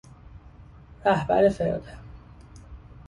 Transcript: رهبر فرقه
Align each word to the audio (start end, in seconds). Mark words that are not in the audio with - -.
رهبر 1.05 1.49
فرقه 1.49 1.97